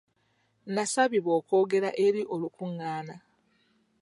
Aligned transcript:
Nasabibwa 0.73 1.31
okwogera 1.39 1.89
eri 2.05 2.21
olukungaana. 2.33 3.15